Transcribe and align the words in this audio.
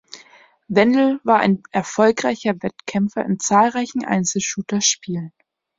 Wendel 0.67 1.19
war 1.23 1.37
ein 1.41 1.61
erfolgreicher 1.71 2.55
Wettkämpfer 2.63 3.23
in 3.23 3.37
zahlreichen 3.37 4.03
Einzel-Shooter-Spielen. 4.03 5.31